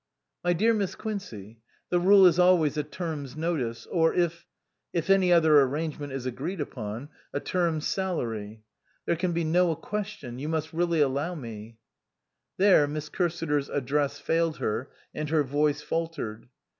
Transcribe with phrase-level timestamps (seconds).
[0.43, 1.59] "My dear Miss Quincey,
[1.91, 4.47] the rule is always a term's notice or if
[4.93, 8.63] if any other arrangement is agreed upon, a term's salary.
[9.05, 11.77] There can be 110 question you must really allow me"
[12.57, 16.49] There Miss Cursiter's address failed her and her voice faltered.